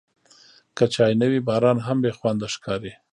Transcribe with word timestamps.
که 0.77 0.85
چای 0.93 1.13
نه 1.21 1.27
وي، 1.31 1.39
باران 1.47 1.77
هم 1.87 1.97
بېخونده 2.03 2.47
ښکاري. 2.53 2.93